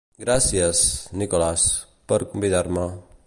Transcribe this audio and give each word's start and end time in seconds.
Gràcies, 0.21 0.81
Nicholas, 1.23 1.67
per 2.13 2.21
convidar-me. 2.33 2.87